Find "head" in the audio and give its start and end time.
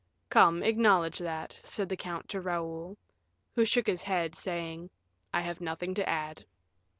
4.01-4.33